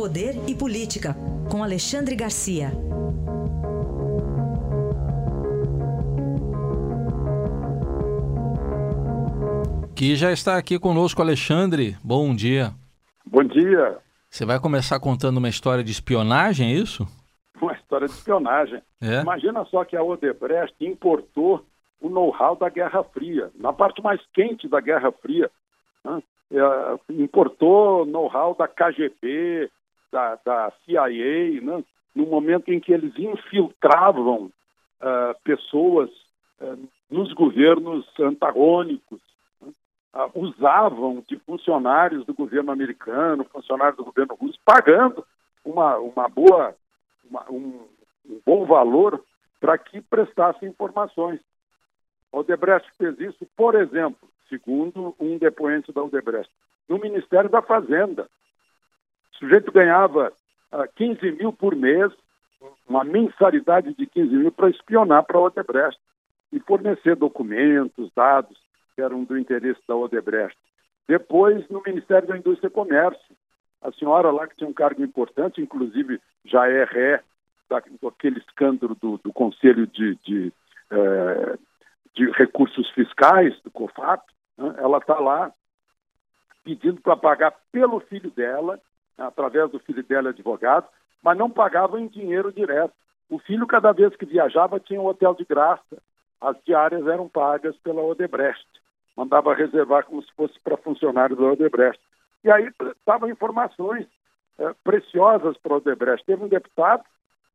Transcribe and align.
Poder 0.00 0.32
e 0.48 0.54
Política, 0.54 1.14
com 1.52 1.62
Alexandre 1.62 2.16
Garcia. 2.16 2.70
Que 9.94 10.16
já 10.16 10.32
está 10.32 10.56
aqui 10.56 10.78
conosco, 10.78 11.20
Alexandre. 11.20 11.98
Bom 12.02 12.34
dia. 12.34 12.72
Bom 13.26 13.44
dia. 13.44 13.98
Você 14.30 14.46
vai 14.46 14.58
começar 14.58 14.98
contando 15.00 15.36
uma 15.36 15.50
história 15.50 15.84
de 15.84 15.92
espionagem, 15.92 16.70
é 16.70 16.76
isso? 16.76 17.06
Uma 17.60 17.74
história 17.74 18.06
de 18.06 18.14
espionagem. 18.14 18.80
É? 19.02 19.20
Imagina 19.20 19.66
só 19.66 19.84
que 19.84 19.94
a 19.96 20.02
Odebrecht 20.02 20.74
importou 20.80 21.62
o 22.00 22.08
know-how 22.08 22.56
da 22.56 22.70
Guerra 22.70 23.04
Fria, 23.04 23.50
na 23.54 23.70
parte 23.70 24.02
mais 24.02 24.18
quente 24.32 24.66
da 24.66 24.80
Guerra 24.80 25.12
Fria. 25.12 25.50
Né? 26.02 26.22
É, 26.52 27.12
importou 27.12 28.06
know-how 28.06 28.54
da 28.54 28.66
KGB, 28.66 29.70
da, 30.10 30.38
da 30.44 30.72
CIA, 30.84 31.60
né? 31.60 31.84
no 32.14 32.26
momento 32.26 32.72
em 32.72 32.80
que 32.80 32.92
eles 32.92 33.12
infiltravam 33.18 34.50
uh, 35.00 35.34
pessoas 35.44 36.10
uh, 36.60 36.88
nos 37.10 37.32
governos 37.32 38.06
antagônicos, 38.18 39.20
né? 39.60 39.72
uh, 40.14 40.30
usavam 40.34 41.24
de 41.28 41.38
funcionários 41.40 42.24
do 42.26 42.34
governo 42.34 42.72
americano, 42.72 43.44
funcionários 43.44 43.96
do 43.96 44.04
governo 44.04 44.34
russo, 44.34 44.58
pagando 44.64 45.24
uma, 45.64 45.96
uma 45.98 46.28
boa, 46.28 46.74
uma, 47.28 47.50
um, 47.50 47.86
um 48.28 48.40
bom 48.44 48.64
valor 48.64 49.22
para 49.60 49.76
que 49.78 50.00
prestassem 50.00 50.68
informações. 50.68 51.40
Odebrecht 52.32 52.88
fez 52.96 53.18
isso, 53.20 53.46
por 53.56 53.74
exemplo, 53.74 54.28
segundo 54.48 55.14
um 55.18 55.36
depoente 55.38 55.92
da 55.92 56.02
Odebrecht, 56.02 56.50
no 56.88 56.98
Ministério 56.98 57.50
da 57.50 57.62
Fazenda. 57.62 58.28
O 59.40 59.44
sujeito 59.44 59.72
ganhava 59.72 60.28
uh, 60.72 60.82
ah, 60.82 60.86
15 60.86 61.32
mil 61.32 61.50
por 61.50 61.74
mês, 61.74 62.12
uma 62.86 63.02
mensalidade 63.02 63.94
de 63.94 64.06
15 64.06 64.36
mil 64.36 64.52
para 64.52 64.68
espionar 64.68 65.24
para 65.24 65.38
a 65.38 65.40
Odebrecht 65.40 65.98
e 66.52 66.60
fornecer 66.60 67.16
documentos, 67.16 68.10
dados 68.14 68.58
que 68.94 69.00
eram 69.00 69.24
do 69.24 69.38
interesse 69.38 69.80
da 69.88 69.96
Odebrecht. 69.96 70.58
Depois, 71.08 71.66
no 71.70 71.82
Ministério 71.84 72.28
da 72.28 72.36
Indústria 72.36 72.68
e 72.68 72.70
Comércio, 72.70 73.34
a 73.80 73.90
senhora 73.92 74.30
lá 74.30 74.46
que 74.46 74.56
tinha 74.56 74.68
um 74.68 74.74
cargo 74.74 75.02
importante, 75.02 75.62
inclusive 75.62 76.20
já 76.44 76.68
é 76.68 76.84
ré 76.84 77.22
daquele 77.70 78.40
escândalo 78.40 78.94
do, 79.00 79.16
do 79.24 79.32
Conselho 79.32 79.86
de, 79.86 80.16
de, 80.16 80.52
eh, 80.90 81.58
de 82.14 82.30
Recursos 82.32 82.90
Fiscais, 82.90 83.58
do 83.62 83.70
COFAP, 83.70 84.22
né? 84.58 84.74
ela 84.76 84.98
está 84.98 85.18
lá 85.18 85.50
pedindo 86.62 87.00
para 87.00 87.16
pagar 87.16 87.54
pelo 87.72 88.00
filho 88.00 88.30
dela, 88.30 88.78
através 89.20 89.70
do 89.70 89.78
filho 89.78 90.02
dela 90.02 90.30
advogado, 90.30 90.86
mas 91.22 91.36
não 91.36 91.50
pagava 91.50 92.00
em 92.00 92.06
dinheiro 92.06 92.52
direto. 92.52 92.94
O 93.28 93.38
filho, 93.38 93.66
cada 93.66 93.92
vez 93.92 94.14
que 94.16 94.26
viajava, 94.26 94.80
tinha 94.80 95.00
um 95.00 95.06
hotel 95.06 95.34
de 95.34 95.44
graça. 95.44 96.02
As 96.40 96.56
diárias 96.64 97.06
eram 97.06 97.28
pagas 97.28 97.76
pela 97.78 98.02
Odebrecht. 98.02 98.66
Mandava 99.16 99.54
reservar 99.54 100.04
como 100.04 100.22
se 100.22 100.32
fosse 100.32 100.58
para 100.60 100.76
funcionários 100.76 101.38
da 101.38 101.46
Odebrecht. 101.46 102.02
E 102.42 102.50
aí 102.50 102.70
estavam 102.98 103.28
informações 103.28 104.06
é, 104.58 104.74
preciosas 104.82 105.56
para 105.58 105.74
a 105.74 105.76
Odebrecht. 105.76 106.24
Teve 106.24 106.44
um 106.44 106.48
deputado 106.48 107.04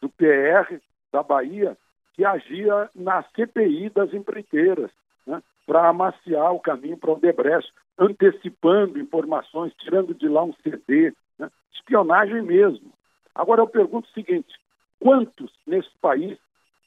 do 0.00 0.08
PR 0.08 0.80
da 1.12 1.22
Bahia 1.22 1.76
que 2.14 2.24
agia 2.24 2.90
na 2.94 3.22
CPI 3.34 3.90
das 3.90 4.12
empreiteiras, 4.12 4.90
né, 5.26 5.42
para 5.70 5.88
amaciar 5.88 6.52
o 6.52 6.58
caminho 6.58 6.96
para 6.96 7.10
o 7.10 7.12
Odebrecht, 7.12 7.72
antecipando 7.96 8.98
informações, 8.98 9.72
tirando 9.78 10.12
de 10.12 10.26
lá 10.26 10.42
um 10.42 10.52
CD, 10.64 11.14
né, 11.38 11.48
espionagem 11.72 12.42
mesmo. 12.42 12.92
Agora 13.32 13.60
eu 13.60 13.68
pergunto 13.68 14.08
o 14.08 14.12
seguinte: 14.12 14.52
quantos 14.98 15.48
nesse 15.64 15.96
país 16.00 16.36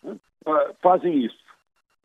né, 0.03 0.17
uh, 0.45 0.75
fazem 0.81 1.17
isso? 1.23 1.39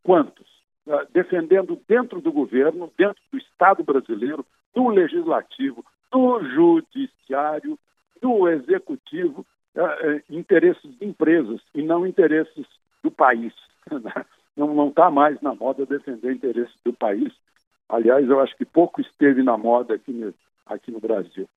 Quantos? 0.04 0.46
Uh, 0.86 1.04
defendendo 1.12 1.82
dentro 1.88 2.20
do 2.20 2.30
governo, 2.30 2.92
dentro 2.96 3.20
do 3.32 3.38
Estado 3.38 3.82
brasileiro, 3.82 4.46
no 4.72 4.90
legislativo, 4.90 5.84
no 6.14 6.44
judiciário, 6.44 7.76
no 8.22 8.48
executivo, 8.48 9.44
uh, 9.74 10.22
interesses 10.30 10.96
de 10.96 11.04
empresas 11.04 11.60
e 11.74 11.82
não 11.82 12.06
interesses 12.06 12.66
do 13.02 13.10
país. 13.10 13.52
Não 14.58 14.88
está 14.88 15.10
mais 15.10 15.40
na 15.40 15.54
moda 15.54 15.86
defender 15.86 16.32
interesses 16.32 16.74
do 16.84 16.92
país. 16.92 17.32
Aliás, 17.88 18.28
eu 18.28 18.40
acho 18.40 18.56
que 18.56 18.64
pouco 18.64 19.00
esteve 19.00 19.42
na 19.42 19.56
moda 19.56 19.94
aqui 19.94 20.12
no, 20.12 20.34
aqui 20.66 20.90
no 20.90 21.00
Brasil. 21.00 21.48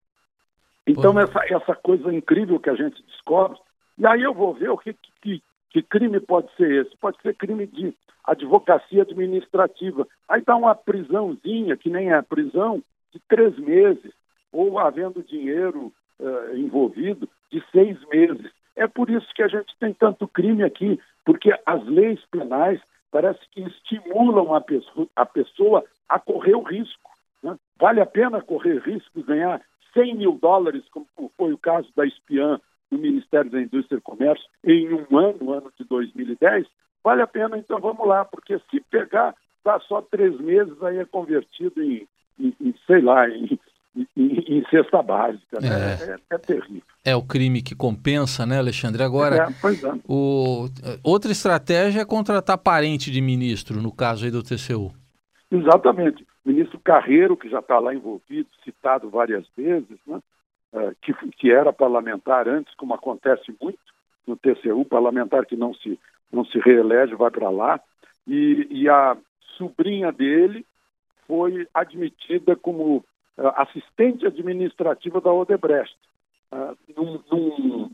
Então, 0.88 1.20
essa, 1.20 1.42
essa 1.50 1.76
coisa 1.76 2.14
incrível 2.14 2.60
que 2.60 2.70
a 2.70 2.76
gente 2.76 3.04
descobre, 3.04 3.58
e 3.98 4.06
aí 4.06 4.22
eu 4.22 4.34
vou 4.34 4.54
ver 4.54 4.70
o 4.70 4.78
que, 4.78 4.96
que, 5.22 5.42
que 5.70 5.82
crime 5.82 6.20
pode 6.20 6.54
ser 6.56 6.86
esse. 6.86 6.96
Pode 6.98 7.22
ser 7.22 7.36
crime 7.36 7.68
de 7.68 7.94
advocacia 8.24 9.02
administrativa. 9.02 10.08
Aí 10.28 10.42
dá 10.42 10.56
uma 10.56 10.76
prisãozinha, 10.76 11.76
que 11.76 11.90
nem 11.90 12.12
é 12.12 12.22
prisão, 12.22 12.82
de 13.12 13.20
três 13.28 13.58
meses, 13.58 14.12
ou 14.52 14.80
havendo 14.80 15.24
dinheiro 15.24 15.92
uh, 16.20 16.56
envolvido, 16.56 17.28
de 17.52 17.64
seis 17.72 17.98
meses. 18.10 18.52
É 18.81 18.88
por 18.88 19.12
isso 19.12 19.28
que 19.36 19.44
a 19.44 19.47
gente 19.47 19.78
tem 19.80 19.94
tanto 19.94 20.28
crime 20.28 20.64
aqui, 20.64 21.00
porque 21.24 21.53
as 21.68 21.86
leis 21.86 22.19
penais 22.31 22.81
parece 23.12 23.40
que 23.52 23.62
estimulam 23.62 24.56
a 24.56 24.59
pessoa, 24.59 25.08
a, 25.16 25.24
pessoa 25.24 25.86
a 26.09 26.18
correr 26.18 26.56
o 26.56 26.64
risco. 26.64 27.12
Né? 27.44 27.56
Vale 27.78 28.02
a 28.02 28.08
pena 28.08 28.41
correr 28.41 28.80
risco, 28.80 29.22
ganhar 29.22 29.62
100 29.94 30.16
mil 30.16 30.40
dólares, 30.41 30.84
como 30.90 31.06
foi 31.38 31.53
o 31.53 31.59
caso 31.59 31.90
da 31.96 32.08
espiã 32.08 32.59
do 32.90 32.97
Ministério 32.97 33.52
da 33.52 33.62
Indústria 33.62 34.00
e 34.00 34.02
Comércio, 34.02 34.50
em 34.66 34.91
um 34.91 35.16
ano, 35.16 35.53
ano 35.53 35.72
de 35.78 35.84
2010? 35.84 36.66
Vale 37.03 37.22
a 37.22 37.28
pena, 37.28 37.59
então 37.59 37.80
vamos 37.80 38.08
lá, 38.08 38.25
porque 38.25 38.59
se 38.72 38.81
pegar, 38.90 39.36
dá 39.64 39.80
só 39.81 40.02
três 40.02 40.36
meses, 40.40 40.81
aí 40.81 40.97
é 40.97 41.06
convertido 41.06 41.84
em, 41.84 42.08
em, 42.40 42.56
em 42.59 42.74
sei 42.88 43.02
lá, 43.02 43.30
em, 43.30 43.59
em, 43.96 44.07
em 44.16 44.66
cesta 44.69 45.02
básica. 45.02 45.59
Né? 45.59 45.68
É. 45.69 46.12
É, 46.12 46.35
é, 46.35 46.38
terrível. 46.38 46.81
É 47.03 47.16
o 47.16 47.24
crime 47.24 47.62
que 47.62 47.75
compensa, 47.75 48.46
né, 48.46 48.57
Alexandre? 48.57 49.03
Agora, 49.03 49.35
é, 49.35 49.47
pois 49.62 49.84
é. 49.84 49.91
O, 50.07 50.68
outra 51.03 51.31
estratégia 51.31 52.02
é 52.02 52.06
contratar 52.06 52.57
parente 52.57 53.12
de 53.12 53.22
ministro, 53.22 53.81
no 53.81 53.91
caso 53.94 54.25
aí 54.25 54.31
do 54.31 54.44
TCU. 54.44 54.91
Exatamente. 55.52 56.25
O 56.46 56.50
ministro 56.50 56.79
Carreiro, 56.79 57.35
que 57.38 57.50
já 57.50 57.59
está 57.59 57.78
lá 57.79 57.94
envolvido, 57.94 58.50
citado 58.63 59.09
várias 59.09 59.46
vezes, 59.56 60.00
né? 60.08 60.19
É, 60.73 60.94
que, 61.02 61.13
que 61.31 61.52
era 61.52 61.73
parlamentar 61.73 62.47
antes, 62.47 62.73
como 62.75 62.94
acontece 62.94 63.53
muito 63.62 63.78
no 64.25 64.38
TCU, 64.38 64.85
parlamentar 64.85 65.46
que 65.46 65.58
não 65.58 65.73
se, 65.73 66.00
não 66.31 66.46
se 66.46 66.58
reelege, 66.59 67.13
vai 67.13 67.29
para 67.29 67.50
lá, 67.50 67.79
e, 68.25 68.68
e 68.69 68.88
a 68.88 69.18
sobrinha 69.58 70.13
dele 70.13 70.66
foi 71.28 71.68
admitida 71.73 72.56
como 72.56 73.03
assistente 73.50 74.25
administrativa 74.25 75.19
da 75.22 75.31
Odebrecht, 75.31 75.97
uh, 76.52 76.78
num, 76.96 77.24
num, 77.31 77.91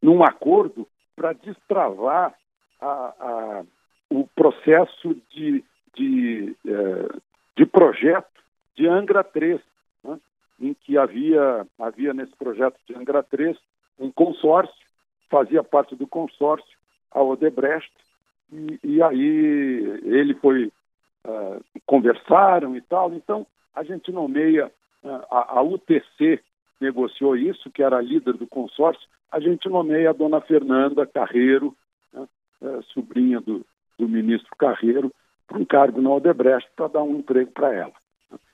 num, 0.00 0.24
acordo 0.24 0.86
para 1.14 1.32
destravar 1.32 2.34
a, 2.80 2.86
a, 2.86 3.64
o 4.10 4.26
processo 4.34 5.16
de, 5.30 5.64
de, 5.94 6.56
uh, 6.66 7.22
de 7.56 7.66
projeto 7.66 8.42
de 8.74 8.88
Angra 8.88 9.22
3, 9.22 9.60
né, 10.04 10.18
em 10.60 10.74
que 10.74 10.96
havia, 10.98 11.66
havia 11.78 12.14
nesse 12.14 12.34
projeto 12.36 12.78
de 12.86 12.94
Angra 12.94 13.22
3 13.22 13.56
um 13.98 14.10
consórcio, 14.10 14.74
fazia 15.30 15.62
parte 15.62 15.94
do 15.94 16.06
consórcio 16.06 16.78
a 17.10 17.22
Odebrecht, 17.22 17.92
e, 18.50 18.78
e 18.82 19.02
aí 19.02 20.00
ele 20.04 20.34
foi, 20.34 20.72
conversaram 21.86 22.74
e 22.76 22.80
tal, 22.80 23.12
então 23.12 23.46
a 23.74 23.82
gente 23.82 24.10
nomeia, 24.12 24.70
né, 25.02 25.20
a, 25.30 25.58
a 25.58 25.62
UTC 25.62 26.40
negociou 26.80 27.36
isso, 27.36 27.70
que 27.70 27.82
era 27.82 27.98
a 27.98 28.02
líder 28.02 28.34
do 28.34 28.46
consórcio, 28.46 29.08
a 29.30 29.40
gente 29.40 29.68
nomeia 29.68 30.10
a 30.10 30.12
dona 30.12 30.40
Fernanda 30.40 31.06
Carreiro, 31.06 31.74
né, 32.12 32.26
é, 32.62 32.82
sobrinha 32.92 33.40
do, 33.40 33.64
do 33.98 34.08
ministro 34.08 34.54
Carreiro, 34.56 35.12
para 35.46 35.58
um 35.58 35.64
cargo 35.64 36.00
na 36.00 36.10
Odebrecht 36.10 36.70
para 36.74 36.88
dar 36.88 37.02
um 37.02 37.18
emprego 37.18 37.50
para 37.52 37.74
ela. 37.74 37.92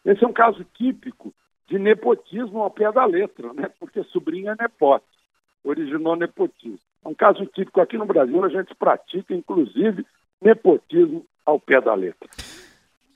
Esse 0.04 0.24
é 0.24 0.26
um 0.26 0.32
caso 0.32 0.64
típico 0.74 1.32
de 1.68 1.78
nepotismo 1.78 2.62
ao 2.62 2.70
pé 2.70 2.90
da 2.90 3.04
letra, 3.04 3.52
né? 3.52 3.70
porque 3.78 4.02
sobrinha 4.04 4.52
é 4.58 4.62
nepote, 4.62 5.04
originou 5.62 6.16
nepotismo. 6.16 6.78
É 7.04 7.08
um 7.08 7.14
caso 7.14 7.44
típico 7.46 7.80
aqui 7.80 7.96
no 7.96 8.06
Brasil, 8.06 8.42
a 8.42 8.48
gente 8.48 8.74
pratica, 8.74 9.34
inclusive, 9.34 10.04
nepotismo 10.40 11.24
ao 11.44 11.60
pé 11.60 11.80
da 11.80 11.94
letra. 11.94 12.28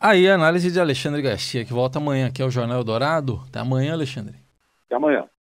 Aí 0.04 0.28
a 0.28 0.34
análise 0.34 0.69
de 0.69 0.81
Alexandre 0.81 1.22
Garcia, 1.22 1.64
que 1.64 1.72
volta 1.72 2.00
amanhã 2.00 2.26
aqui 2.26 2.43
ao 2.43 2.50
Jornal 2.50 2.82
Dourado. 2.82 3.40
Até 3.49 3.60
amanhã, 3.60 3.93
Alexandre. 3.93 4.34
Até 4.87 4.96
amanhã. 4.96 5.25